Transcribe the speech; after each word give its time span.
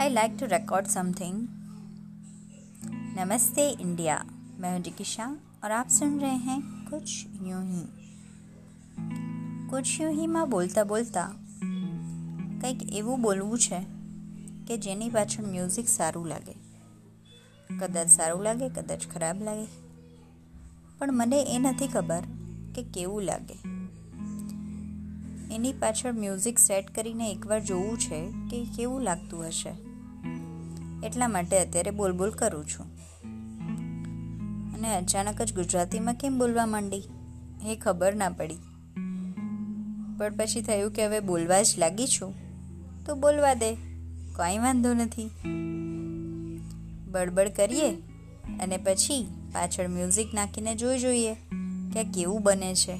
I 0.00 0.08
like 0.08 0.36
to 0.40 0.46
record 0.46 0.86
something 0.86 1.46
नमस्ते 3.16 3.68
India 3.80 4.24
मैं 4.58 4.72
हूं 4.72 4.82
जिकिशा 4.82 5.36
और 5.64 5.72
आप 5.72 5.88
सुन 5.88 6.20
रहे 6.20 6.36
हैं 6.44 6.60
कुछ 6.90 7.26
यूं 7.42 7.62
ही 7.64 7.84
कुछ 9.68 10.00
यूं 10.00 10.12
ही 10.12 10.26
માં 10.26 10.50
બોલતા 10.50 10.84
બોલતા 10.84 11.24
કંઈક 12.60 12.82
એવું 12.94 13.22
બોલવું 13.22 13.58
છે 13.58 13.80
કે 14.66 14.78
જેની 14.78 15.08
પાછળ 15.08 15.46
મ્યુઝિક 15.46 15.88
સારું 15.88 16.26
લાગે 16.26 16.54
કદાચ 17.80 18.08
સારું 18.08 18.42
લાગે 18.42 18.68
કદાચ 18.68 19.06
ખરાબ 19.14 19.42
લાગે 19.42 19.66
પણ 20.98 21.12
મને 21.12 21.42
એ 21.42 21.58
નથી 21.58 21.88
ખબર 21.88 22.24
કે 22.74 22.82
કેવું 22.94 23.22
લાગે 23.22 23.58
એની 25.54 25.72
પાછળ 25.72 26.12
મ્યુઝિક 26.12 26.58
સેટ 26.58 26.90
કરીને 26.94 27.30
એકવાર 27.30 27.60
જોવું 27.60 27.98
છે 27.98 28.20
કે 28.50 28.64
કેવું 28.76 29.02
લાગતું 29.02 29.46
હશે 29.46 29.72
એટલા 31.03 31.27
માટે 31.27 31.59
અત્યારે 31.59 31.91
બોલ 31.91 32.11
બોલ 32.11 32.31
કરું 32.31 32.65
છું. 32.67 32.85
અને 34.73 34.95
અચાનક 34.95 35.41
જ 35.41 35.53
ગુજરાતીમાં 35.53 36.13
કેમ 36.13 36.39
બોલવા 36.39 36.65
માંડી? 36.65 37.03
એ 37.65 37.75
ખબર 37.75 38.15
ના 38.15 38.29
પડી. 38.29 38.55
પણ 40.17 40.33
પછી 40.37 40.61
થયું 40.61 40.91
કે 40.91 41.05
હવે 41.05 41.19
બોલવા 41.19 41.61
જ 41.61 41.65
લાગી 41.77 42.07
છું. 42.07 42.33
તો 43.05 43.15
બોલવા 43.15 43.53
દે. 43.53 43.75
કંઈ 44.33 44.57
વાંધો 44.57 44.93
નથી. 44.93 45.31
બડબડ 47.07 47.49
કરીએ 47.49 47.91
અને 48.59 48.77
પછી 48.77 49.27
પાછળ 49.53 49.87
મ્યુઝિક 49.87 50.33
નાખીને 50.33 50.75
જોઈ 50.75 50.99
જોઈએ 50.99 51.33
કે 51.93 52.03
કેવું 52.03 52.43
બને 52.43 52.75
છે. 52.75 52.99